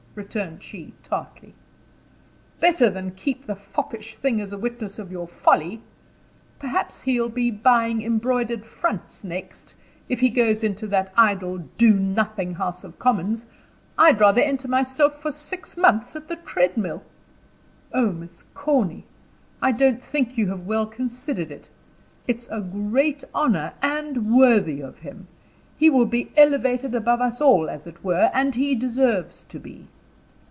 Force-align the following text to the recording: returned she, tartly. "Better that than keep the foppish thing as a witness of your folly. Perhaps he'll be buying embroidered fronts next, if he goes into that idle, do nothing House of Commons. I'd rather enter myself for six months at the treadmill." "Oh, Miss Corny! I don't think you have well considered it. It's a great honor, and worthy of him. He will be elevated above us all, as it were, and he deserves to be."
returned 0.13 0.61
she, 0.61 0.93
tartly. 1.01 1.53
"Better 2.59 2.87
that 2.89 2.95
than 2.95 3.11
keep 3.11 3.45
the 3.47 3.55
foppish 3.55 4.17
thing 4.17 4.41
as 4.41 4.51
a 4.51 4.57
witness 4.57 4.99
of 4.99 5.09
your 5.09 5.25
folly. 5.25 5.81
Perhaps 6.59 7.03
he'll 7.03 7.29
be 7.29 7.49
buying 7.49 8.01
embroidered 8.01 8.65
fronts 8.65 9.23
next, 9.23 9.73
if 10.09 10.19
he 10.19 10.27
goes 10.27 10.65
into 10.65 10.85
that 10.87 11.13
idle, 11.15 11.59
do 11.77 11.93
nothing 11.93 12.55
House 12.55 12.83
of 12.83 12.99
Commons. 12.99 13.45
I'd 13.97 14.19
rather 14.19 14.41
enter 14.41 14.67
myself 14.67 15.21
for 15.21 15.31
six 15.31 15.77
months 15.77 16.13
at 16.13 16.27
the 16.27 16.35
treadmill." 16.35 17.03
"Oh, 17.93 18.11
Miss 18.11 18.43
Corny! 18.53 19.05
I 19.61 19.71
don't 19.71 20.03
think 20.03 20.37
you 20.37 20.49
have 20.49 20.65
well 20.65 20.87
considered 20.87 21.51
it. 21.53 21.69
It's 22.27 22.49
a 22.49 22.59
great 22.59 23.23
honor, 23.33 23.75
and 23.81 24.35
worthy 24.35 24.81
of 24.81 24.99
him. 24.99 25.27
He 25.77 25.89
will 25.89 26.05
be 26.05 26.33
elevated 26.35 26.93
above 26.95 27.21
us 27.21 27.39
all, 27.39 27.69
as 27.69 27.87
it 27.87 28.03
were, 28.03 28.29
and 28.33 28.55
he 28.55 28.75
deserves 28.75 29.45
to 29.45 29.57
be." 29.57 29.87